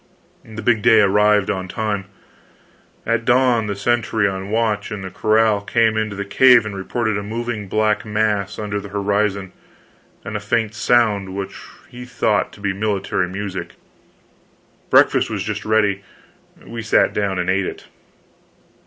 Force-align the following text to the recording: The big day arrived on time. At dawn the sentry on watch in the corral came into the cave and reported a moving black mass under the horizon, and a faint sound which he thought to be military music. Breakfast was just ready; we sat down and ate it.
The 0.43 0.63
big 0.63 0.81
day 0.81 1.01
arrived 1.01 1.51
on 1.51 1.67
time. 1.67 2.05
At 3.05 3.23
dawn 3.23 3.67
the 3.67 3.75
sentry 3.75 4.27
on 4.27 4.49
watch 4.49 4.91
in 4.91 5.03
the 5.03 5.11
corral 5.11 5.61
came 5.61 5.95
into 5.95 6.15
the 6.15 6.25
cave 6.25 6.65
and 6.65 6.75
reported 6.75 7.19
a 7.19 7.21
moving 7.21 7.67
black 7.67 8.03
mass 8.03 8.57
under 8.57 8.79
the 8.79 8.89
horizon, 8.89 9.51
and 10.25 10.35
a 10.35 10.39
faint 10.39 10.73
sound 10.73 11.35
which 11.35 11.55
he 11.89 12.03
thought 12.03 12.51
to 12.53 12.59
be 12.61 12.73
military 12.73 13.29
music. 13.29 13.73
Breakfast 14.89 15.29
was 15.29 15.43
just 15.43 15.65
ready; 15.65 16.01
we 16.65 16.81
sat 16.81 17.13
down 17.13 17.37
and 17.37 17.47
ate 17.47 17.67
it. 17.67 17.85